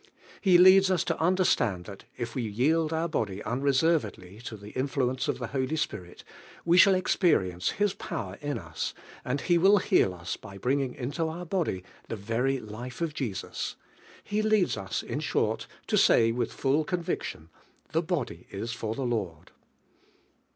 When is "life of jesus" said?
12.59-13.75